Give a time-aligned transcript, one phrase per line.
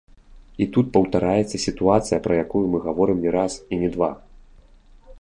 [0.65, 4.11] І тут паўтараецца сітуацыя, пра якую мы гаворым не раз, і не два!